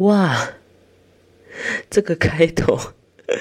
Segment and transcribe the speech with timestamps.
[0.00, 0.50] 哇，
[1.88, 2.78] 这个开头，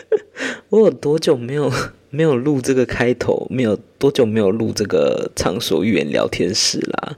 [0.69, 1.69] 我有多久没有
[2.09, 3.45] 没有录这个开头？
[3.49, 7.17] 没有多久没有录这个畅所欲言聊天室啦？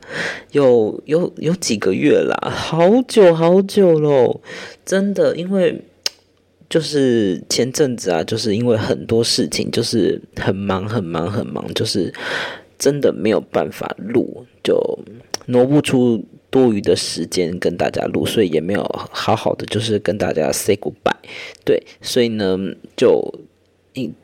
[0.52, 4.42] 有有有几个月啦，好久好久喽，
[4.84, 5.82] 真的，因为。
[6.72, 12.14] 就是前阵子啊，就是因为很多事情，就是很忙很忙很忙，就是
[12.80, 14.82] 真的没有办法录，就
[15.48, 21.16] 挪不出多余的时间跟大家录，所以也没有好好的就是跟大家 say goodbye。
[21.66, 22.60] 对，所以呢
[22.96, 23.34] 就。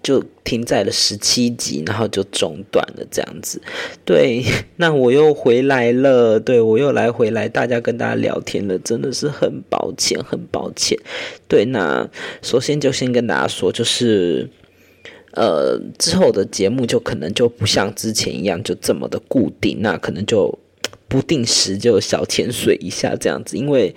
[0.02, 3.62] 就停在了十七集，然后就中断了这样子。
[4.06, 4.42] 对，
[4.78, 10.98] 那我又回来了，对我又来回来，大家跟大家聊天了，真的是很抱歉，很抱歉。
[11.50, 12.10] 对，那
[12.42, 14.50] 首先就先跟大家说，就是
[15.34, 20.58] 呃之后的节目就可能就不像之前一样就这么的固定，那可能就
[21.08, 23.96] 不定时就小潜水一下这样子，因为。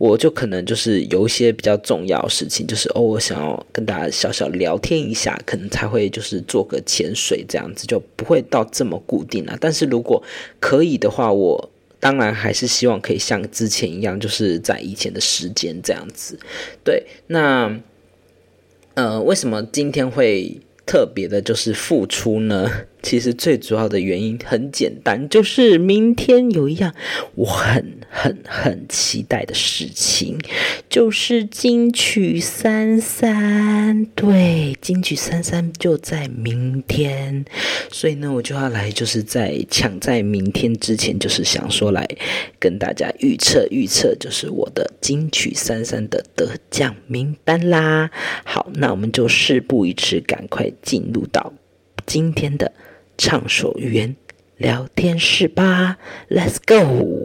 [0.00, 9.54] 我就可能就是有一些比较重要事情，就是偶尔想要跟大家小小聊天一下，可能才会就是做个潜水这样子，就不会到这么固定了。
[9.60, 10.22] 但是如果
[10.58, 16.38] 可以的话，我当然还是希望可以像之前一样，就是在以前的时间这样子。
[16.82, 17.78] 对，那
[18.94, 22.86] 呃，为什么今天会特别的就是付出呢？
[23.02, 26.94] 其实最主要的原因很简单，就是明天有一样
[27.34, 30.38] 我很很很期待的事情，
[30.88, 34.04] 就是金曲三三。
[34.14, 37.44] 对，金曲三三就在明天，
[37.90, 42.06] 所以呢，我就要来，就是在抢在明天之前，就是想说来
[42.58, 48.10] 跟大家预测预测，就是我的金曲三三的得奖名单啦。
[48.44, 51.52] 好，那我们就事不宜迟，赶快进入到
[52.04, 52.72] 今天的。
[53.20, 54.16] 畅所欲言，
[54.56, 55.98] 聊天室吧
[56.30, 57.18] ，Let's go。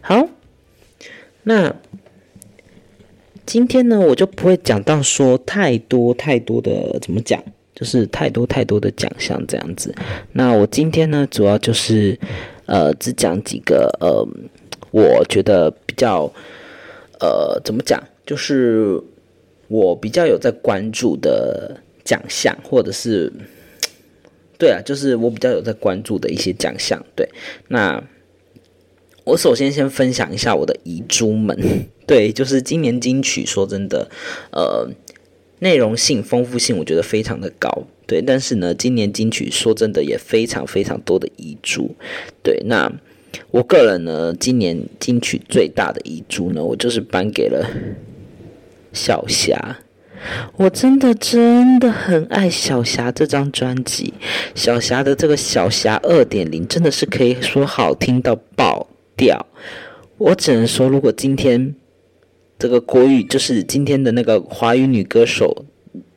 [0.00, 0.28] 好，
[1.44, 1.76] 那
[3.46, 7.40] 今天呢，我就不会讲到说太多太多的，怎么讲，
[7.76, 9.94] 就是太多太多的奖项这样子。
[10.32, 12.18] 那我今天呢，主要就是
[12.66, 14.26] 呃，只讲几个呃，
[14.90, 16.28] 我觉得比较。
[17.22, 18.02] 呃，怎么讲？
[18.26, 19.00] 就是
[19.68, 23.32] 我比较有在关注的奖项，或者是
[24.58, 27.00] 对啊，就是我比较有在关注的一些奖项。
[27.14, 27.28] 对，
[27.68, 28.02] 那
[29.22, 31.56] 我首先先分享一下我的遗珠们。
[32.08, 34.10] 对，就是今年金曲，说真的，
[34.50, 34.90] 呃，
[35.60, 37.86] 内容性、丰富性，我觉得非常的高。
[38.08, 41.94] 对，但是呢，今年金曲说真的也非常非常多的遗珠。
[42.42, 42.92] 对，那。
[43.50, 47.66] 我个人呢，今年金曲最大的遗珠呢，我就是颁给了
[48.92, 49.78] 小霞。
[50.56, 54.14] 我真的真的很爱小霞这张专辑，
[54.54, 59.44] 小霞的这个小霞二点零真的是可以说好听到爆掉。
[60.18, 61.74] 我只能说，如果今天
[62.58, 65.64] 这个国语就是今天的那个华语女歌手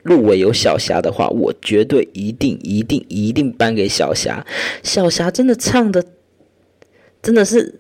[0.03, 4.45] 入围有小霞的话，我绝对一定一定一定颁给小霞。
[4.83, 6.05] 小霞真的唱的。
[7.25, 7.73] 真的是，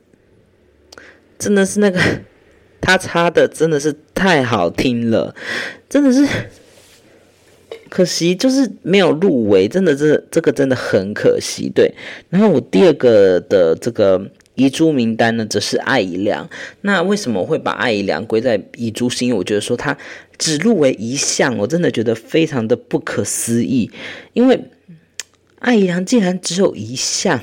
[1.37, 1.99] 真的是那个
[2.81, 5.35] 他插的真的是太好听了，
[5.87, 6.27] 真的是
[7.89, 11.69] 可惜就是没有入围，真的是这个真的很可惜。
[11.69, 11.93] 对，
[12.31, 16.49] 然后我第二个的这个遗珠名单呢，则是艾怡良。
[16.81, 19.07] 那为什么会把艾怡良归在遗珠？
[19.07, 19.95] 是因为我觉得说他
[20.39, 23.91] 只入围一项，我真的觉得非常的不可思议，
[24.33, 24.59] 因为
[25.59, 27.39] 艾怡良竟然只有一项。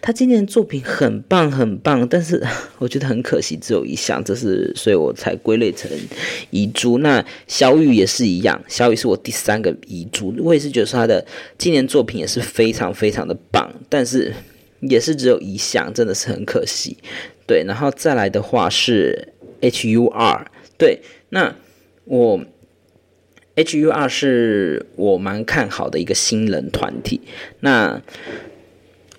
[0.00, 2.42] 他今年作品很棒很棒，但是
[2.78, 5.90] 我觉得很可惜，只有一项，这是所以我才归类成
[6.50, 6.98] 遗珠。
[6.98, 11.24] 那小雨也是一样，小雨是我第三个遗珠，我也是觉得他的
[11.58, 14.32] 今年作品也是非常非常的棒，但是
[14.80, 16.96] 也是只有一项，真的是很可惜。
[17.46, 21.54] 对，然后再来的话是 H U R，对，那
[22.04, 22.40] 我
[23.56, 27.20] H U R 是我蛮看好的一个新人团体，
[27.60, 28.02] 那。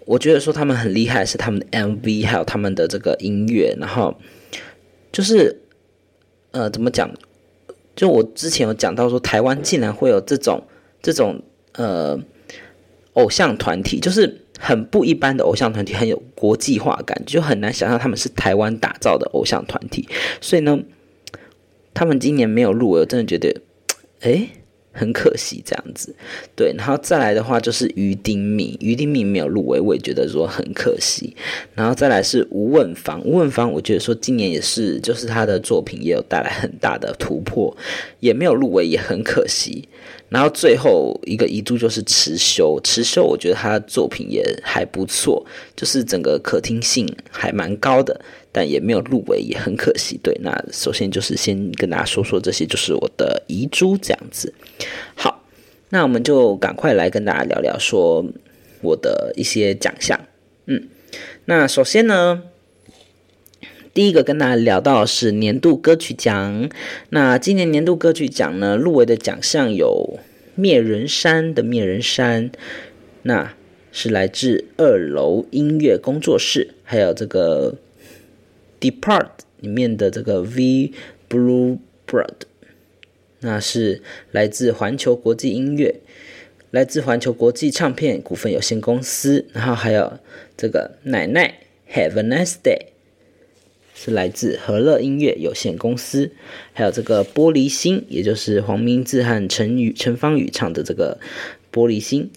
[0.07, 4.15] 我觉得说他们很厉害是他们的 MV，还有他们的这个音乐，然后
[5.11, 5.61] 就是
[6.51, 7.11] 呃怎么讲？
[7.93, 10.63] 就我之前有讲到说，台湾竟然会有这种
[11.01, 11.41] 这种
[11.73, 12.17] 呃
[13.13, 20.07] 偶像团体，就是很不一般的偶像团体，很有国际化感，就很难想象他们是台湾打造的偶像团体。
[20.39, 20.79] 所以呢，
[21.93, 23.61] 他们今年没有入围，我真的觉得
[24.21, 24.47] 哎
[24.97, 26.13] 很可惜这样子。
[26.55, 31.35] 对，然后再来的话就是于丁敏，于丁敏没有入围，我也觉得说很可惜。
[31.75, 37.75] 然后再来是吴问芳，吴问芳，我觉得说今年也是，就是他的作品也有带来很大的突破，
[38.19, 39.87] 也没有入围，也很可惜。
[40.29, 45.45] 然后最后一个遗珠就是池修，池修我觉得他的作品也还不错，
[45.75, 48.19] 就是整个可听性还蛮高的，
[48.51, 50.19] 但也没有入围，也很可惜。
[50.21, 54.53] 对，那首先就是先跟大家说说这些，就是我的遗珠这样子。
[55.15, 55.43] 好，
[55.89, 58.25] 那我们就赶快来跟大家聊聊说
[58.81, 60.19] 我的一些奖项。
[60.65, 60.89] 嗯，
[61.45, 62.43] 那首先呢。
[63.97, 66.69] 第一个跟大家聊到是年度歌曲奖。
[67.09, 70.19] 那今年年度歌曲奖呢，入围的奖项有
[70.53, 72.51] 《灭人山》的《灭人山》，
[73.23, 73.55] 那
[73.91, 77.75] 是来自二楼音乐工作室，还有这个
[78.91, 79.23] 《Depart》
[79.61, 80.91] 里面的这个《V
[81.27, 82.27] Blue Blood》，
[83.39, 85.95] 那是来自环球国际音乐，
[86.69, 90.19] 来自环球国际唱片股份有限公司，然后还有
[90.55, 91.55] 这个奶奶
[91.95, 92.77] 《Have a Nice Day》。
[93.99, 96.29] 是来自和乐音乐有限公司，
[96.71, 101.19] 还有这个玻璃心，也就是黄明志和陈宇、陈芳宇唱的这个
[101.73, 102.29] 玻璃心，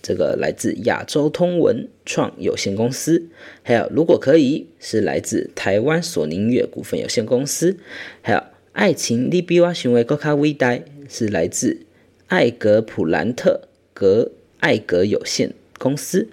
[0.00, 3.26] 这个来自亚洲通文创有限公司，
[3.64, 7.76] 还有如果可以，是来自台湾索尼音乐股份有限公司，
[8.22, 8.40] 还有
[8.70, 10.78] 爱情你比我行为更加伟大，
[11.08, 11.80] 是来自
[12.28, 14.30] 艾格普兰特格
[14.60, 16.28] 艾格有限公司，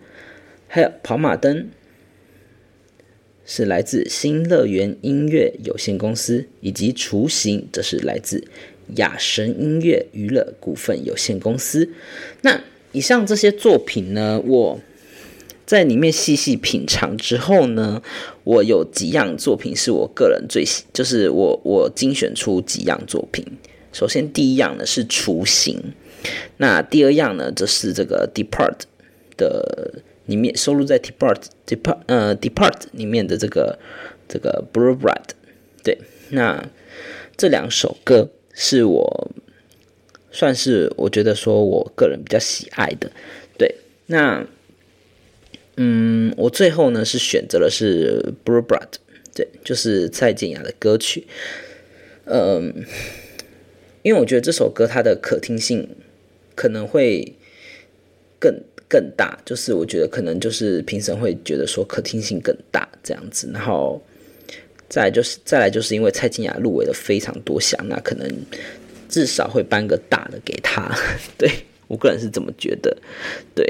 [0.68, 1.68] 还有跑马灯。
[3.50, 8.44] 是来自新乐园音乐有限公司，以及雏形，则是来自
[8.98, 11.90] 雅神音乐娱乐股份有限公司。
[12.42, 12.62] 那
[12.92, 14.80] 以上这些作品呢，我
[15.66, 18.04] 在里面细细品尝之后呢，
[18.44, 23.46] 我有几样作品是我个人最喜，就是我我精选出几样作品。
[23.94, 25.82] 首先第一样呢是雏形，
[26.58, 28.82] 那第二样呢则是这个 Depart
[29.38, 30.04] 的。
[30.28, 33.80] 里面收录在 Depart Depart 呃 Depart 里面的这个
[34.28, 35.30] 这个 Blue Blood，
[35.84, 35.98] 对，
[36.30, 36.70] 那
[37.36, 39.32] 这两首歌是我
[40.32, 43.12] 算是我觉得说我个人比较喜爱的，
[43.58, 43.76] 对，
[44.08, 44.46] 那
[45.78, 48.96] 嗯，我最后呢是选择的是 Blue Blood，
[49.34, 51.26] 对，就是蔡健雅的歌曲，
[52.26, 52.86] 嗯，
[54.04, 55.96] 因为我觉得这首歌它的可听性
[56.54, 57.34] 可能会
[58.40, 58.62] 更。
[58.90, 64.02] 更大，就是我觉得可能就是评审会觉得说可听性更大这样子，然后
[64.88, 68.30] 再来就是再来就是因为蔡健雅入围了非常多项，那可能
[69.10, 70.96] 至少会颁个大的给他，
[71.38, 71.52] 对
[71.88, 72.96] 我个人是这么觉得，
[73.54, 73.66] 对。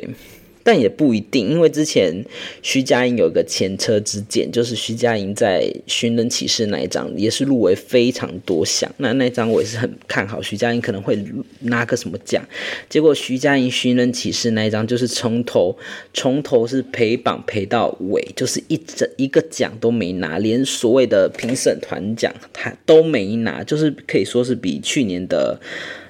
[0.68, 2.14] 但也不一定，因为之前
[2.62, 11.18] 徐佳莹有一个前车之鉴，就是徐佳莹在《寻人启事》那一张也是入围非常多项，那那张我也是很看好徐佳莹可能会
[11.62, 12.44] 拿个什么奖，
[12.90, 15.74] 结果徐佳莹《寻人启事》那一张就是从头
[16.14, 25.58] 从头是陪榜陪到尾，就是一整一个奖都没拿，连所谓的评审团奖他都没拿，就是可以说是比去年的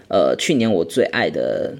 [0.07, 1.75] 呃去年我最爱的。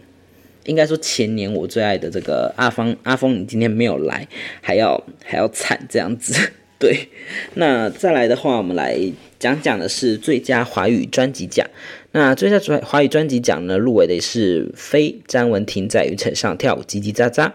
[0.68, 4.28] 应该说前年我最爱的这个阿峰，阿峰你今天没有来，
[4.62, 7.08] 还要还要惨这样子， 对。
[7.56, 9.00] 那再来的话，我们来
[9.40, 11.66] 讲讲的是最佳华语专辑奖。
[12.12, 17.52] 那最佳华华语专辑奖呢，入围的是飞张文婷在云层上跳舞叽叽喳喳，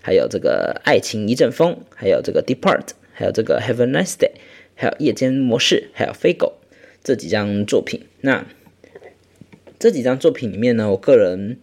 [0.00, 4.30] 还有这个爱情一阵风，还有这个 Depart，还有这个 Have a Nice Day，
[4.74, 6.54] 还有夜间模式，还有飞狗
[7.02, 8.06] 这几张作品。
[8.22, 8.46] 那
[9.78, 11.58] 这几张作品里面呢，我个人。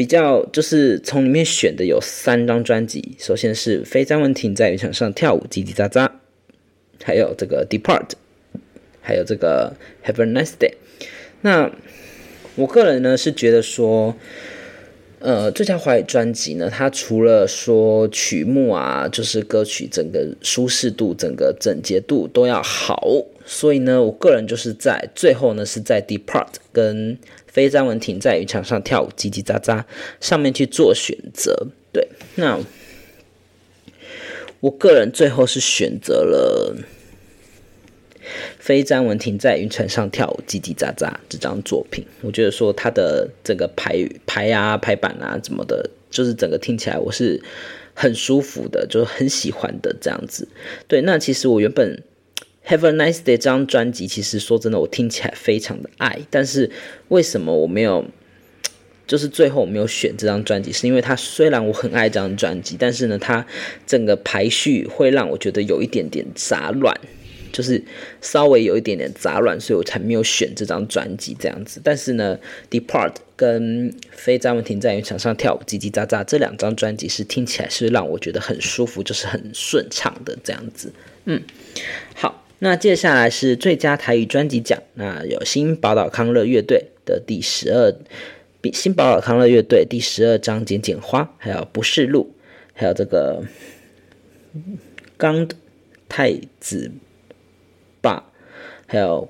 [0.00, 6.10] 比较就是从里面选的有三张专辑，首先是飞张文婷在云场上跳舞叽叽喳喳，
[7.04, 8.08] 还有这个 Depart，
[9.02, 10.72] 还有这个 Have a Nice Day。
[11.42, 11.70] 那
[12.54, 14.16] 我个人呢是觉得说，
[15.20, 23.06] 呃，这张华语专辑呢，它除了说曲目啊，就是歌曲整个舒适度、整个整洁度都要好，
[23.44, 29.84] 所以呢，我个人就是在最后呢是在 Depart 跟非张文婷在渔场上跳舞叽叽喳喳，
[30.20, 31.66] 上面去做选择。
[31.92, 32.58] 对，那
[34.60, 36.74] 我个人最后是选择了
[38.58, 42.04] 非张文婷在云层上跳舞叽叽喳喳这张作品。
[42.22, 47.42] 我觉得说它的整个排排啊、排版啊怎么的，就是整个听起来我是
[47.94, 50.48] 很舒服的，就是很喜欢的这样子。
[50.88, 52.02] 对，那其实我原本。
[52.66, 56.20] Have a nice day 这张专辑，其实说真的，我听起来非常的爱。
[56.28, 56.70] 但是
[57.08, 58.04] 为什么我没有，
[59.08, 60.70] 就是最后我没有选这张专辑？
[60.70, 63.44] 是因为它虽然我很爱这张专辑，但是呢，它
[63.86, 66.94] 整个排序会让我觉得有一点点杂乱。
[67.52, 67.82] 就是
[68.20, 71.80] 稍微有一点点杂乱，所以我才没有选这张专辑这样子。
[71.82, 72.38] 但是呢，
[72.80, 80.92] 《Depart》跟《非张文婷在云场上跳舞叽叽喳喳》这两张专辑是听起来是让我觉得很舒服，就是很顺畅的这样子。
[81.24, 81.42] 嗯，
[82.14, 87.94] 好，那接下来是最佳台语专辑奖，那有新宝岛康乐乐队的第十二，
[88.72, 92.34] 新宝岛康乐乐队第十二张《剪剪花》，还有《不是路》，
[92.74, 93.42] 还有这个
[95.16, 95.48] 刚
[96.08, 96.90] 太子。
[98.90, 99.28] 还有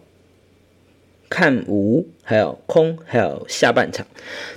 [1.28, 4.06] 看无，还有空，还有下半场。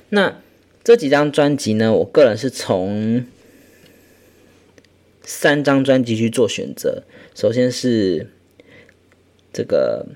[0.08, 0.42] 那
[0.82, 1.92] 这几张专辑呢？
[1.92, 3.26] 我个人是从
[5.22, 7.04] 三张专辑去做选择。
[7.36, 8.30] 首先是
[9.52, 10.08] 这个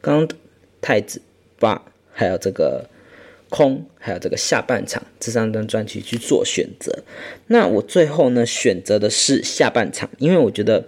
[0.00, 0.28] 刚
[0.80, 1.20] 太子
[1.58, 2.88] 吧，还有这个
[3.48, 7.02] 空，还有这个下半场这三张专辑去做选择。
[7.48, 10.84] 那我最后呢，选择的是下半场，因为我觉得。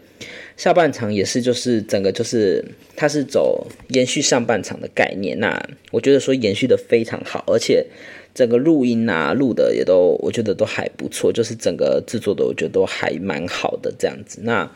[0.59, 2.65] 下半场也是，就是整个就是
[2.97, 5.39] 它是走延续上半场的概念。
[5.39, 5.57] 那
[5.93, 7.87] 我觉得说延续的非常好，而且
[8.35, 14.41] 整个录音啊录的也都我觉得都还不错，就是整个制作的我觉得都还蛮好的这样子。
[14.43, 14.69] 那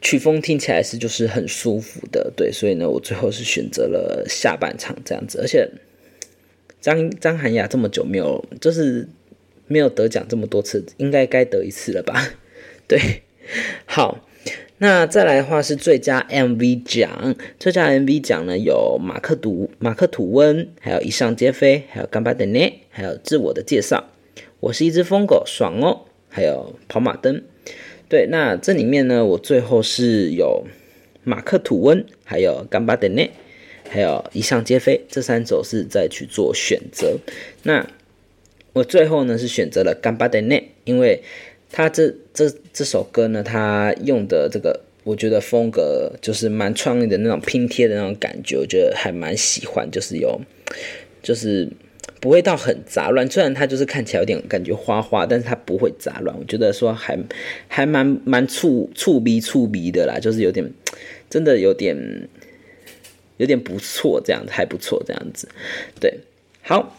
[0.00, 5.38] 曲风听起来是就是很舒服的，对，所以呢我最后是选择了下半场这样子。
[5.40, 5.70] 而且
[6.80, 9.08] 张张涵雅这么久没有就是
[9.68, 12.34] 没有得奖这么多次，应该该得一次了吧？
[12.88, 13.22] 对，
[13.86, 14.26] 好。
[14.82, 22.58] 那再来的话是最佳 MV 奖，最佳 MV 奖呢有马克吐马克吐温，还有以上皆非，还有干巴的呢，
[22.90, 24.08] 还有自我的介绍，
[24.58, 27.44] 我是一只疯狗，爽哦，还有跑马灯。
[28.08, 30.64] 对，那这里面呢，我最后是有
[31.22, 33.30] 马克吐温，还有干巴的呢，
[33.88, 37.18] 还有以上皆非这三首是再去做选择。
[37.62, 37.86] 那
[38.72, 41.22] 我最后呢是选择了干巴的呢，因为。
[41.72, 50.38] 他这这这首歌呢，他用的这个，我觉得风格就是蛮创意的那种拼贴的那种感觉，我觉得还蛮喜欢，就是有，
[51.22, 51.66] 就是
[52.20, 53.26] 不会到很杂乱。
[53.30, 56.36] 虽然它就是看起来有点感觉花花，但是它不会杂乱。
[56.38, 57.18] 我觉得说还
[57.68, 60.70] 还蛮蛮触触鼻触鼻的啦，就是有点
[61.30, 61.96] 真的有点
[63.38, 65.48] 有点不错，这样子还不错，这样子。
[65.98, 66.20] 对，
[66.60, 66.98] 好，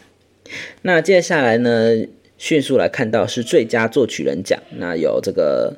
[0.82, 2.08] 那接下来呢？
[2.44, 5.78] 迅速来看到是最佳作曲人奖，那有这个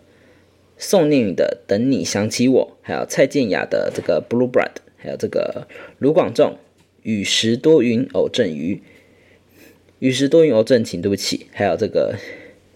[0.80, 4.64] 宋念宇的《等你想起我》，还有蔡健雅的这个《Blue Blood》，
[4.98, 5.68] 还有这个
[6.00, 6.54] 卢广仲
[7.04, 8.82] 《雨时多云偶阵雨》，
[10.00, 12.16] 雨时多云偶阵晴，对不起，还有这个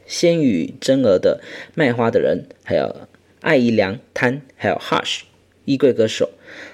[0.06, 1.42] 仙羽真儿的
[1.74, 2.96] 《卖花的人》，还有
[3.42, 5.22] 艾怡良贪，还有 Hush
[5.66, 6.30] 衣柜歌手。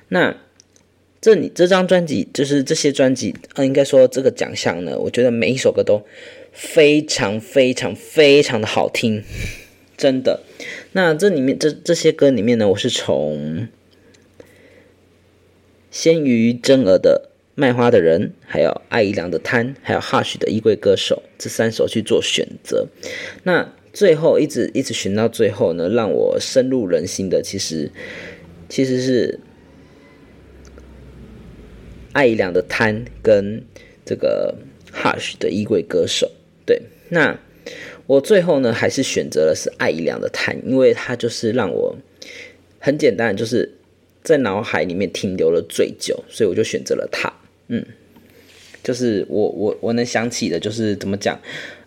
[0.10, 0.36] 那
[1.22, 6.06] 这里这张专辑就是这些专辑，呃，应该说这个奖项呢，我觉得每一首歌都。
[6.56, 9.22] 非常非常非常的好听，
[9.98, 10.42] 真的。
[10.94, 13.68] 那这里面这这些歌里面呢，我是从
[15.92, 22.88] 鲜于真儿的卖花的人，还有爱一良的贪，还有 Hush 的衣柜歌手这三首去做选择。
[23.44, 27.92] 那最后一直一直选到最后呢，让我深入人心的，其实
[28.70, 29.42] 其实是
[32.14, 33.62] 爱一良的贪跟
[34.06, 34.56] 这个
[34.94, 36.32] Hush 的衣柜歌手。
[37.10, 37.40] 那
[38.08, 41.96] 我最后呢，还是选择了是爱一良的谈，因为它就是让我
[42.80, 43.72] 很简单，就是
[44.24, 47.32] 在脑海里面停留了最久，所以我就选择了它。
[47.68, 47.84] 嗯，
[48.84, 51.40] 就是我我我能想起的，就是怎么讲，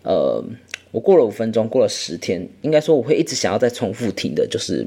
[0.03, 0.43] 呃，
[0.91, 4.85] 我过了五分钟，过了十天，应该说我会一直想要再重复听的，就是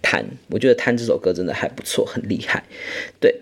[0.00, 0.24] 谈。
[0.50, 2.64] 我觉得谈这首歌真的还不错，很厉害。
[3.18, 3.40] 对，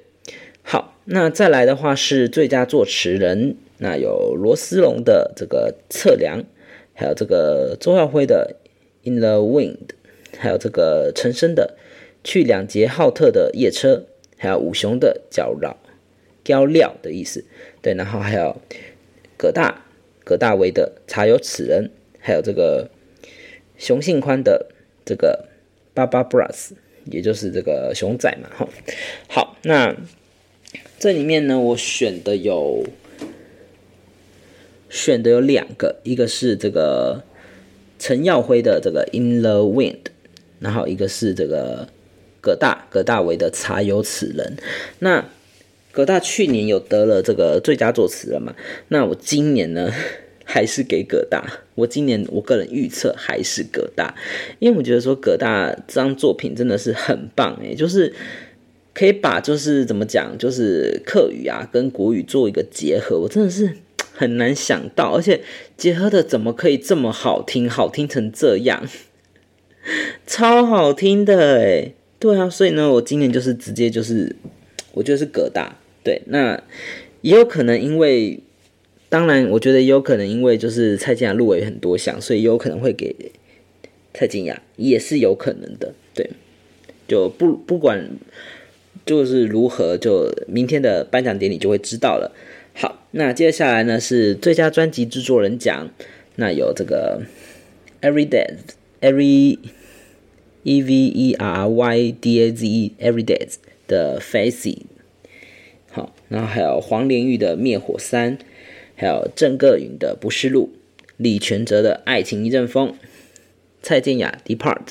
[0.63, 3.57] 好，那再来的话是最佳作词人。
[3.83, 6.45] 那有罗斯龙的这个测量，
[6.93, 8.57] 还有这个周耀辉的
[9.05, 9.95] In the Wind，
[10.37, 11.79] 还有这个陈升的
[12.23, 14.05] 去两节浩特的夜车，
[14.37, 15.79] 还有五雄的脚绕
[16.45, 17.43] 胶料的意思，
[17.81, 18.61] 对，然后还有
[19.39, 19.87] 葛大
[20.25, 22.91] 葛大为的茶有此人，还有这个
[23.79, 24.67] 熊信宽的
[25.07, 25.47] 这个
[25.95, 26.73] 巴巴 Brass，
[27.07, 28.69] 也就是这个熊仔嘛，哈，
[29.27, 29.97] 好，那
[30.99, 32.85] 这里面呢，我选的有。
[34.91, 37.23] 选的有两个，一个是这个
[37.99, 39.93] 陈耀辉的这个《In the Wind》，
[40.59, 41.89] 然后一个是这个
[42.43, 44.57] 葛大葛大为的《茶有此人》。
[44.99, 45.25] 那
[45.93, 48.55] 葛大去年有得了这个最佳作词了嘛？
[48.89, 49.91] 那我今年呢，
[50.45, 51.61] 还是给葛大。
[51.77, 54.15] 我今年我个人预测还是葛大，
[54.59, 58.13] 因为我觉得说葛大这张作品真的是很棒诶，就是
[58.93, 63.77] 可以把就是怎么讲，就是客语啊跟国语做一个结合，我真的是。
[64.21, 65.41] 很难想到，而且
[65.79, 68.87] 结合的怎么可以这么好听，好听成这样？
[70.27, 74.37] 超好听的哎，对啊，所以呢，我今年就是直接就是，
[74.93, 76.63] 我觉得是葛大，对，那
[77.23, 78.41] 也有可能因为，
[79.09, 83.17] 当然，我觉得也有可能因为就是蔡健雅入围很多项，所以有可能会给
[84.13, 86.29] 蔡健雅，也是有可能的，对，
[87.09, 88.11] 就不不管
[89.07, 92.31] 就是如何，就明天的颁奖典礼就会知道了。
[93.13, 95.91] 那接下来呢是最佳专辑制作人奖，
[96.37, 97.23] 那有这个
[98.01, 99.59] Everyday，Every。
[100.63, 103.55] E V E R Y D A Z E Everydays
[103.89, 104.81] 的 Facey，
[105.91, 108.37] 好，然后还有黄连玉的灭火三，
[108.95, 110.75] 还有郑个云的不是路，
[111.17, 112.95] 李全哲的爱情一阵风，
[113.81, 114.89] 蔡健雅 Depart，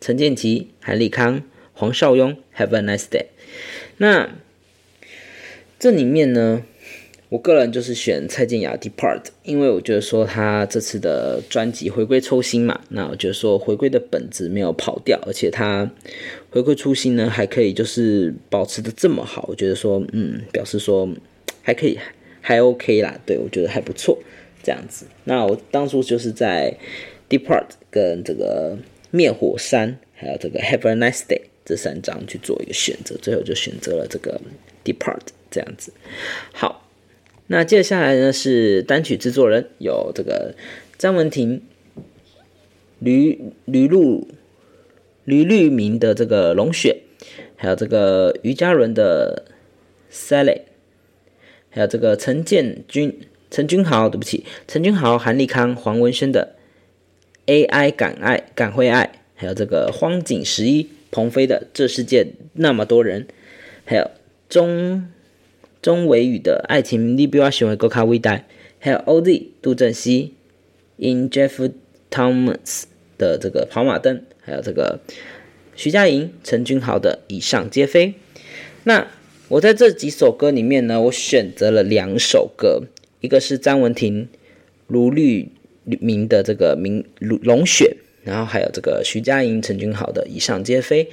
[0.00, 1.42] 陈建奇、韩立康、
[1.72, 3.26] 黄少雍 Have a nice day。
[3.96, 4.30] 那
[5.80, 6.62] 这里面呢？
[7.32, 15.90] 我个人就是选蔡健雅 Depart，因为我觉得说他这次的专辑回归初心嘛，那我觉得说回归的本质没有跑掉，而且他
[16.50, 21.08] 回归初心呢还可以就是保持的这么好，我觉得说嗯，表示说
[21.62, 21.98] 还可以
[22.42, 24.18] 还 OK 啦，对我觉得还不错
[24.62, 25.06] 这样子。
[25.24, 26.76] 那我当初就是在
[27.30, 28.76] Depart 跟这个
[29.10, 34.38] 灭火山还有这个 Have a Nice Day 这三张去做一个选择，最后就选择了这个
[34.84, 35.90] Depart 这样子。
[36.52, 36.80] 好。
[37.48, 40.54] 那接下来呢是单曲制作人，有这个
[40.96, 41.60] 张文婷、
[42.98, 44.28] 吕吕露、
[45.24, 47.02] 吕律明的这个龙雪，
[47.56, 49.44] 还有这个于嘉伦的
[50.10, 50.62] Sally，
[51.68, 53.20] 还有这个陈建军、
[53.50, 56.54] 陈君豪，对不起，陈君豪、韩立康、黄文轩的
[57.46, 63.26] AI 敢爱敢会爱，还有这个荒井十一、鹏飞的这世界那么多人，
[63.84, 64.10] 还有
[64.48, 65.08] 钟。
[65.82, 68.44] 钟伟宇的爱情，你比我喜欢更卡伟大。
[68.78, 70.32] 还有 OZ 杜振熙
[70.96, 71.72] ，In Jeff
[72.08, 72.84] Thomas
[73.18, 75.00] 的这个跑马灯，还有这个
[75.74, 78.14] 徐佳莹、陈君豪的以上皆非。
[78.84, 79.08] 那
[79.48, 82.84] 我在这几首歌里面呢，我选择了两首歌，
[83.20, 84.28] 一个是张文婷、
[84.86, 85.48] 卢律
[85.84, 91.08] 明的这个《明龙雪》，然后还有这个徐佳莹、陈君豪的以上皆非。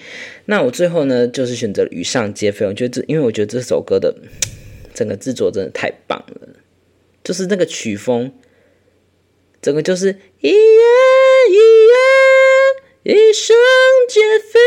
[0.46, 2.68] 那我最后呢，就是选择以上皆非。
[2.68, 4.16] 我觉得这，因为我觉得这首歌的。
[5.00, 6.50] 整个制作真的太棒了，
[7.24, 8.34] 就是那个曲风，
[9.62, 10.10] 整个就是
[10.42, 10.58] 一言
[11.50, 11.56] 一
[13.06, 13.56] 言一声
[14.10, 14.60] 皆非，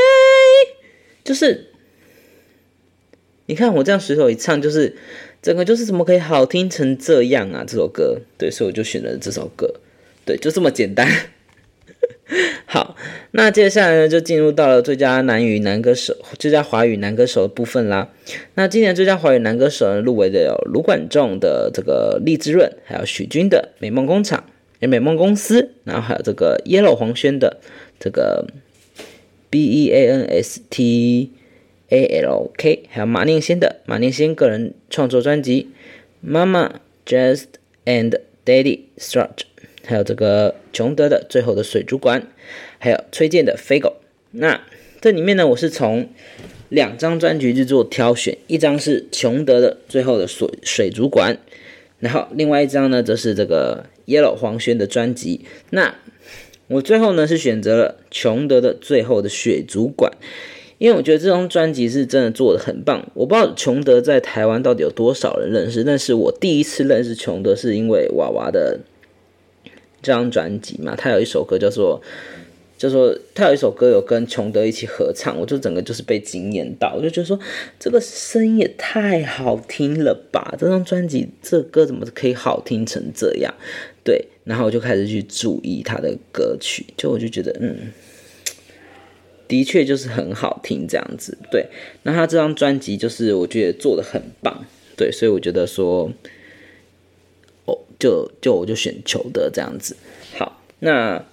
[1.23, 1.71] 就是
[3.45, 4.97] 你看我这样随手一唱，就是
[5.43, 7.63] 整个就是怎么可以好听成这样啊？
[7.69, 9.81] 这首歌，对，所以我就选了这首歌，
[10.25, 11.07] 对，就这么简单。
[12.67, 12.97] 好，
[13.33, 18.11] 那接下来呢，就进入到了最佳男语男歌手、最佳华语男歌手的部分啦。
[18.55, 24.45] 那今年最佳华语男歌手呢，入围的有卢广仲的这个《荔枝润》，还有许君的《美梦工厂》、
[24.89, 27.59] 《美梦公司》，然后还有这个 Yellow 黄轩的
[27.99, 28.47] 这个
[29.51, 31.33] B E A N S T
[31.89, 35.69] A L K，还有马念先的马念先个人创作专辑
[36.27, 36.71] 《Mama
[37.05, 37.47] Just
[37.85, 39.29] and Daddy Struck》。
[39.85, 42.29] 还有这个琼德的最后的水族馆，
[42.79, 43.97] 还有崔健的飞狗。
[44.31, 44.61] 那
[45.01, 46.09] 这里面呢，我是从
[46.69, 51.37] 两张专辑制作挑选，一张是琼德的最后的水水族馆，
[51.99, 55.41] 然后另外一张呢，则是这个 Yellow 黄轩的专辑。
[55.71, 55.97] 那
[56.69, 60.13] 我最后呢是选择了琼德的最后的水族馆，
[60.79, 63.11] 因为我觉得这张专辑是真的做的很棒。
[63.15, 68.79] 我不知道琼德在台湾到底有多少人认识，但是我第一次认识琼德是因为娃娃的。
[70.03, 72.03] 这张专辑嘛，他有一首歌叫做，
[72.77, 77.39] 就说他有一首歌有跟琼德一起合唱，我就整个就是被惊艳到，我就觉得说
[77.79, 80.55] 这个声音也太好听了吧！
[80.59, 83.55] 这张专辑这歌怎么可以好听成这样？
[84.03, 87.93] 对，然后我就开始去注意他的歌曲，就我就觉得嗯，
[89.47, 91.39] 的确就是很好听这样子。
[91.53, 91.69] 对，
[92.03, 94.65] 那他这张专辑就是我觉得做的很棒，
[94.97, 96.11] 对，所以我觉得说。
[98.03, 99.97] 就就我就选球的这样子，
[100.37, 101.25] 好，那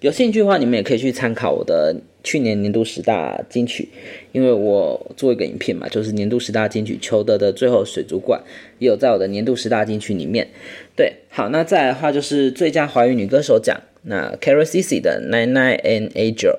[0.00, 3.88] 有兴趣的话，你们也可以去参考我的去年年度十大金曲，
[4.32, 8.42] 因为我做一个影片嘛，就是年度十大金曲，裘德的最后水族馆
[8.78, 10.46] 也有在我的年度十大金曲里面。
[10.94, 16.58] 对，好，那再来的话就是最佳华语女歌手奖，那 Carrie C C 的 Nine Nine and Angel，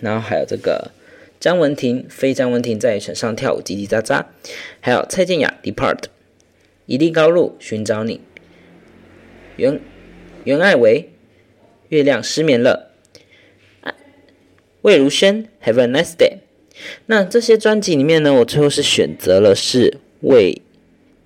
[0.00, 0.90] 然后还有这个
[1.40, 4.26] 张文婷，非张文婷在船上跳舞叽叽喳喳，
[4.80, 6.04] 还有蔡健雅 Depart，
[6.84, 8.20] 一地高路寻找你。
[9.60, 9.78] 袁
[10.44, 11.10] 袁爱维，
[11.90, 12.92] 月亮失眠了。
[14.80, 16.38] 魏如萱，Have a nice day。
[17.04, 20.62] 那这些专辑里面呢，我最后是选择了是魏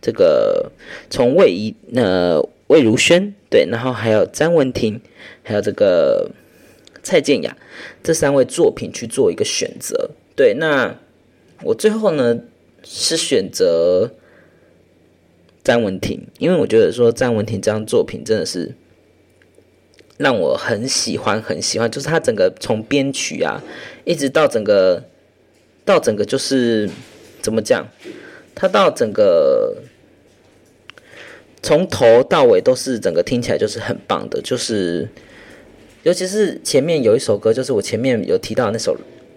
[0.03, 0.73] 这个
[1.09, 5.01] 从魏一呃魏如萱对，然后还有张文婷，
[5.45, 6.33] 还有这个
[7.05, 7.57] 蔡健雅
[8.03, 10.11] 这三位作品去做一个选择。
[10.35, 10.99] 对，那
[11.63, 12.37] 我最后呢
[12.83, 14.11] 是选择
[15.65, 18.75] 詹文婷，因为我觉得说詹文婷这张作品真的是
[20.19, 23.61] 让我很喜欢，很喜欢，就是他整个从编曲啊，
[24.05, 25.03] 一直到整个
[25.85, 26.89] 到整个就是
[27.43, 27.89] 怎么讲，
[28.55, 29.79] 他到整个。
[31.67, 35.09] 从头到尾都是整个听起来就是很棒的，就是
[36.03, 38.95] 尤其是前面有一首歌，就是我前面有提到那首，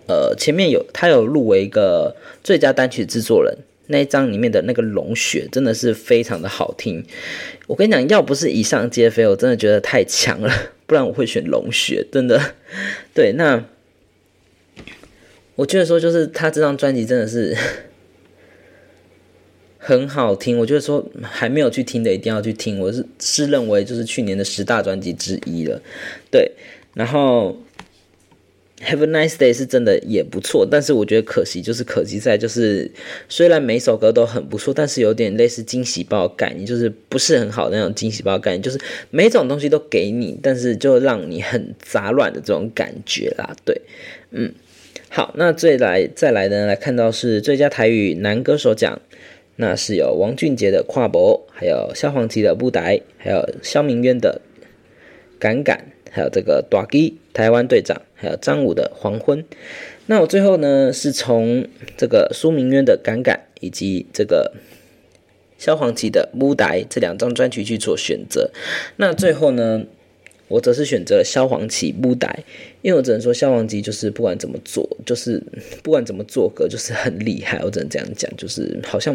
[0.10, 3.58] 呃，前面有他有入围一个最佳单曲制作人
[3.88, 7.04] 那一张里面的那个龙血，真的是非常的好听。
[7.68, 10.52] 我跟你讲，要不是以上皆非，我真的觉得太强了，
[10.86, 12.56] 不然我会选龙血，真的。
[13.14, 13.66] 对，那
[15.56, 17.58] 我觉得说就是他这张专辑真的是。
[19.80, 25.82] 很好听，我觉得说还没有去听的一定要去听，我是是认为就是去年的十大专辑之一了，
[26.30, 26.52] 对。
[26.94, 27.58] 然后
[28.80, 32.92] Have a nice day 是真的也不错，但是我觉得可惜就是可惜在就是
[33.28, 43.82] 虽然每首歌都很不错，但是有点类似惊喜包概念，就是不是很好那种惊喜包概念，就是每种东西都给你，但是就让你很杂乱的这种感觉啦，对，
[44.32, 44.54] 嗯。
[45.10, 49.02] 好，那最来再来呢，来看到是最佳台语男歌手奖。
[49.60, 54.40] 那是有王俊杰的《跨博》，还有萧煌奇的《不歹》，还有萧明渊的
[55.40, 55.78] 《敢敢》，
[56.18, 59.44] 还有这个大基台湾队长，还有张武的《黄昏》。
[60.08, 64.54] 那我最后呢，是从这个苏明渊的《敢敢》以及这个
[65.60, 68.50] 萧煌奇的《不歹》这两张专辑去做选择。
[68.96, 69.84] 那最后呢？
[70.50, 72.46] 我则是选择萧煌奇不逮，
[72.82, 75.44] 因为我只能说萧煌奇就是不管怎么做，就是
[75.84, 77.62] 不管怎么做歌，就是很厉害。
[77.66, 79.14] 我只能这样讲，就是好像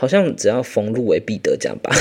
[0.00, 1.94] 好像只要逢入围必得奖吧，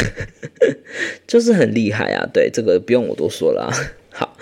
[1.28, 2.26] 就是很厉害啊。
[2.32, 3.70] 对，这个不用我多说了。
[4.10, 4.38] 好，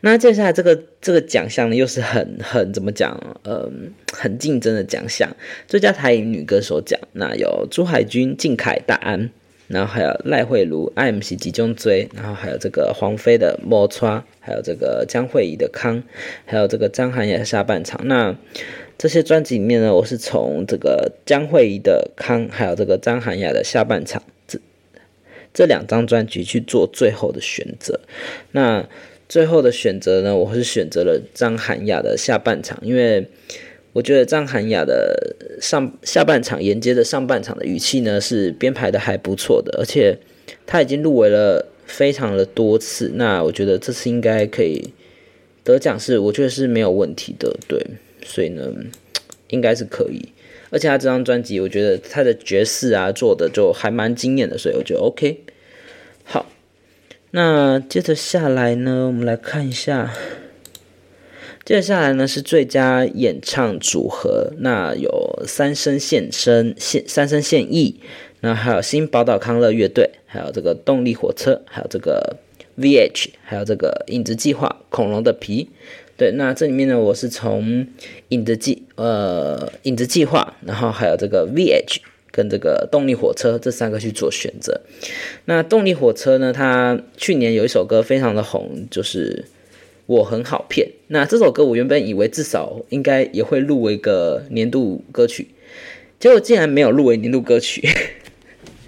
[0.00, 3.36] 那接下来这个这个奖项呢，又是很很怎么讲？
[3.44, 5.28] 嗯，很竞争的奖项，
[5.68, 9.28] 最佳台语女歌手奖，那有朱海军、靖凯、大安。
[9.68, 16.02] 然后还有赖慧茹、IMC 集中追，然后还有这个黄飞的莫川，还有这个江慧仪的康，
[16.44, 18.06] 还有这个张涵雅下半场。
[18.06, 18.36] 那
[19.02, 24.60] 这些专辑里面呢，我是从这个江慧仪的康，还有这个张涵雅的下半场这
[25.52, 27.98] 这两张专辑去做最后的选择。
[28.52, 28.88] 那
[29.28, 33.26] 最后的选择呢，我是选择了张涵雅的下半场，因为。
[33.94, 40.16] 我觉得张涵雅的上下半场沿接着上半场的语气呢，是编排的还不错的，而且
[40.64, 44.94] 他已经入围了非常的多次，那我觉得这次应该可以
[45.62, 47.84] 得奖，是我觉得是没有问题的，对，
[48.24, 48.72] 所以呢，
[49.48, 50.28] 应该是可以，
[50.70, 55.40] 而且他这张专辑，我觉得他的爵士啊做的就还蛮惊艳的，所以我觉得 OK。
[56.24, 56.46] 好，
[57.32, 60.12] 那接着下来呢，我们来看一下。
[61.64, 68.00] 接下来呢是最佳演唱组合，那有三生现身现三生现役，
[68.40, 72.36] 那还有新宝岛康乐乐队，还有这个动力火车，还有这个
[72.76, 75.70] VH，还有这个影子计划恐龙的皮。
[76.22, 77.84] 对，那这里面呢，我是从
[78.28, 81.96] 影子计呃影子计划，然后还有这个 VH
[82.30, 84.80] 跟这个动力火车这三个去做选择。
[85.46, 89.46] 那动力火车呢，它去年有一首歌非常的红，就是。
[90.06, 90.88] 我很好骗。
[91.06, 95.46] 那这首歌我原本以为至少应该也会入围个年度歌曲，
[96.18, 97.88] 结果竟然没有入围年度歌曲，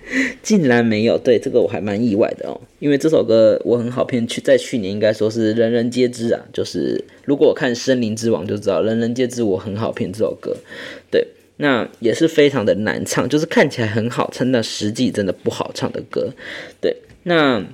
[0.42, 1.18] 竟然没有。
[1.18, 6.40] 对这个我还蛮意外的哦，因为这首歌我很好骗，去在去年应该说是人人皆知啊。
[6.52, 10.56] 就是如果我看《森林之王》就知道，人人皆知我很好骗这首歌。
[11.10, 16.30] 对，那也是非常的难唱，就是看起来很好唱，但实际真的不好唱的歌。
[16.80, 17.64] 对，那。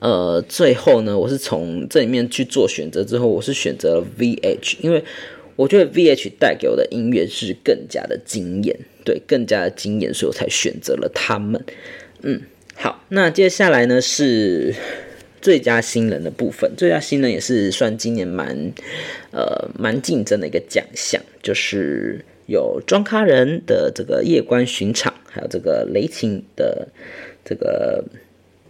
[0.00, 5.02] 呃，最后呢，我是从这里面去做选择之后，我是选择了 VH，因为
[5.56, 11.64] 我觉得 VH 带给我的音乐是更加的惊艳，对，更加的惊艳，所以我才选择了他们。
[12.22, 12.40] 嗯，
[12.74, 14.74] 好，那接下来呢是
[15.40, 18.72] 最佳新人的部分，最佳新人也是算今年蛮
[19.32, 26.88] 呃蛮竞争的一个奖项，就是有庄咖人的这个夜观巡场，还有这个雷霆的
[27.44, 28.04] 这个。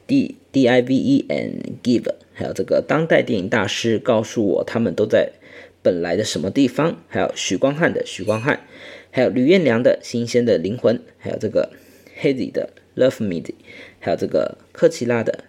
[0.07, 5.31] D D I V E and Give，还有这个当代电影大师告诉我，他们都在
[5.85, 6.97] 本来的什么地方？
[7.09, 8.66] 还有许光汉的许光汉，
[9.11, 11.70] 还有吕彦良的新鲜的灵魂，还有这个
[12.18, 13.42] Hazy 的 Love Me，
[14.01, 15.44] 还有这个科奇拉的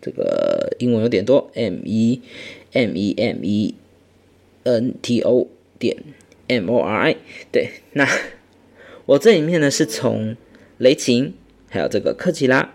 [0.00, 2.22] 这个英文有点多 M E
[2.72, 3.74] M E M E
[4.62, 5.98] N T O 点
[6.48, 7.16] M O R I。
[7.52, 8.08] 对，那
[9.04, 10.34] 我这里面呢是从
[10.78, 11.34] 雷霆，
[11.68, 12.72] 还有这个科奇拉。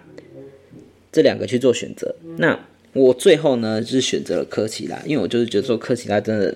[1.12, 6.56] 这两个去做选择，那我最后呢就是选择了科奇拉，因为我就是觉得说科奇拉真的，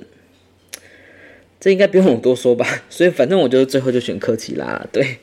[1.64, 4.90] 这应该不用我多说吧，所以反正我就最后就选科奇拉了。
[4.92, 5.20] 对，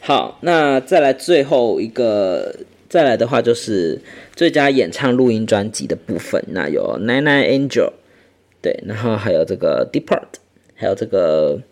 [0.00, 2.54] 好，那再来最后一个，
[2.86, 3.98] 再来的话就是
[4.36, 7.92] 最佳演唱录音专辑的部分，那有 Nine Nine Angel，
[8.60, 10.28] 对，然后还有这个 Depart，
[10.74, 11.62] 还有这个，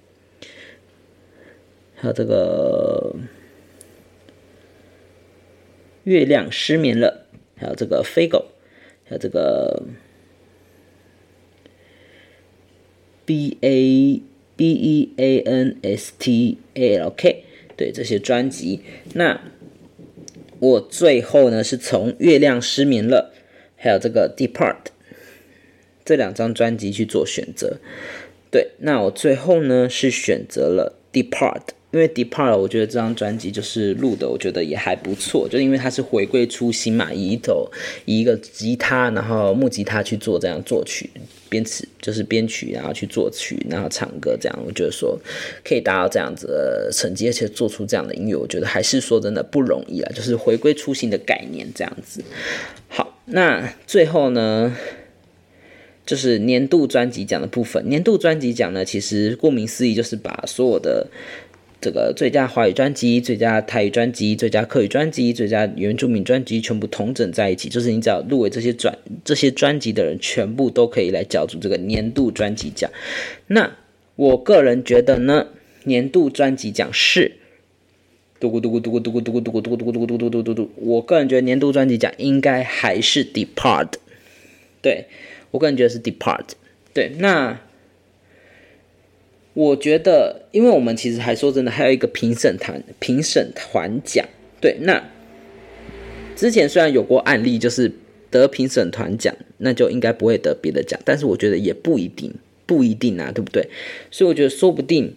[1.97, 3.15] 还有这个
[6.05, 7.27] 月亮失眠了，
[7.59, 8.47] 还有这个飞狗。
[9.11, 9.83] 还有这个
[13.29, 14.23] B A
[14.57, 17.45] B E A N S T A L K，
[17.77, 18.81] 对这些专辑，
[19.13, 19.39] 那
[20.59, 23.35] 我最后呢是从《月亮失眠了》
[23.77, 24.77] 还有这个《Depart》
[26.07, 27.77] 这两张专辑去做选择。
[28.51, 31.61] 对，那我最后呢是选择了《Depart》。
[31.91, 35.49] 因为 Depart，我觉得这张专辑就是录的，我觉得也还不错。
[35.49, 37.71] 就因为它是回归初心嘛，以一首
[38.05, 41.09] 以一个吉他，然后木吉他去做这样作曲、
[41.49, 44.59] 编词，就是编曲，然后去作曲，然后唱歌这样。
[44.67, 45.19] 我觉得说
[45.65, 50.13] 可以达到这样子的成绩，而且做出这样的音乐，我觉得还是说真的不容易啊。
[50.15, 52.23] 就是回归初心的概念这样子。
[52.89, 54.77] 好，那最后呢，
[56.05, 57.89] 就是年度专辑奖的部分。
[57.89, 61.07] 年度专辑奖呢，其实顾名思义，就是把所有的。
[61.81, 72.91] 这个最佳华语专辑、最佳泰语专辑、最佳客语专辑、最佳原住民专辑全部统整在一起，就是你只要入围这些专这些专辑的人，全部都可以来角逐这个年度专辑奖。
[73.47, 73.77] 那
[74.17, 75.47] 我个人觉得呢，
[75.85, 77.37] 年度专辑奖是
[78.41, 83.93] 嘟咕嘟咕嘟咕嘟咕嘟咕嘟咕嘟咕嘟嘟嘟嘟嘟嘟，我个人觉得年度专辑奖应该还是 Depart。
[84.83, 85.07] 对
[85.53, 86.47] 我个人觉得是 Depart。
[86.93, 87.61] 对，那。
[89.59, 94.25] 我觉得，因为我们其实还说真的，还有一个评审团评审团奖。
[94.61, 95.03] 对，那
[96.37, 97.91] 之前虽然有过案例，就是
[98.31, 101.01] 得评审团奖，那就应该不会得别的奖。
[101.05, 102.33] 但是我觉得也不一定，
[102.67, 103.69] 不一定啊，对不对？
[104.13, 105.17] 所以我觉得说不定，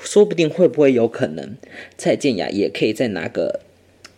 [0.00, 1.56] 说不定会不会有可能
[1.96, 3.62] 蔡健雅也可以再拿个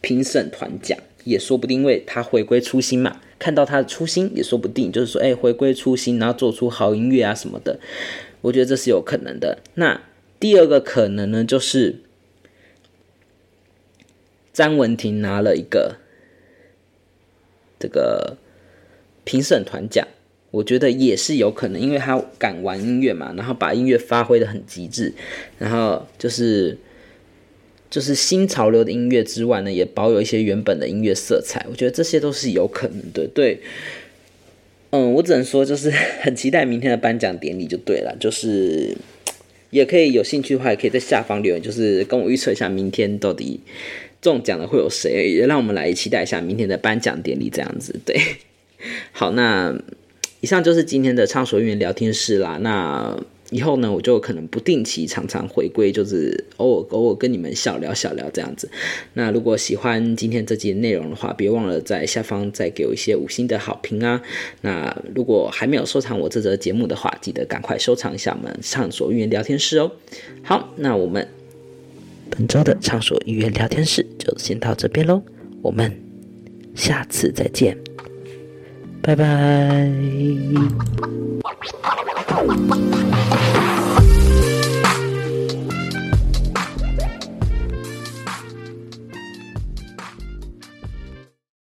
[0.02, 7.80] 评审团奖，也说不定，因为他回归初心嘛，看到他的初心也说不定，就是说，哎，回归初心，然后做出好音乐啊什么的。
[8.42, 9.58] 我觉得这是有可能的。
[9.74, 10.00] 那
[10.38, 11.96] 第二个可能呢，就是
[14.52, 15.96] 张文婷拿了一个
[17.78, 18.38] 这个
[19.24, 20.06] 评审团奖，
[20.50, 25.12] 我觉得也是有可能，因为他敢玩音乐嘛，然后把音乐发挥的很极致，
[25.58, 26.78] 然后就是
[27.90, 31.66] 就是新潮流的音乐之外呢，也保有一些原本的音乐色彩。
[31.68, 33.60] 我觉得这些都是有可能的，对。
[34.90, 35.90] 嗯，我只能说就是
[36.22, 38.96] 很期待明天的颁奖典礼就对了，就是
[39.70, 43.60] 也可以有兴趣的话，也可以在下方留言，就是跟我预测一下明天到底
[44.20, 47.98] 中奖的会有谁，也让我们来期待一下明天的颁奖典礼这样子。
[48.04, 48.20] 对，
[49.12, 49.72] 好，那
[50.40, 52.58] 以上就是今天的畅所欲言聊天室啦。
[52.60, 53.16] 那
[53.50, 58.70] 以后呢，我就可能不定期、常常回归，就是偶尔偶尔跟你们小聊小聊这样子。
[59.14, 64.22] 那如果喜欢今天这集内容的话，别忘了在下方再给我一些五星的好评啊。
[64.60, 69.90] 那如果还没有收藏我这则节目的话，记得赶快收藏一下我们畅所欲言聊天室哦。
[70.42, 71.26] 好，那我们
[72.30, 75.20] 本周的畅所欲言聊天室就先到这边喽，
[75.60, 75.92] 我们
[76.76, 77.76] 下次再见，
[79.02, 79.90] 拜拜。